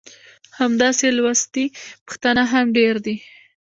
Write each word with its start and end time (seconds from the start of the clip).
همداسې 0.59 1.05
لوستي 1.17 1.65
پښتانه 2.07 2.43
هم 2.51 2.65
ډېر 2.77 2.95
دي. 3.05 3.15